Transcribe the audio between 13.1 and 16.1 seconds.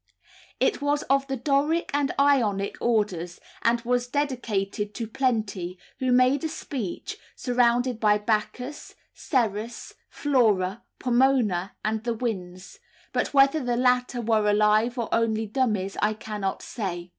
but whether the latter were alive or only dummies,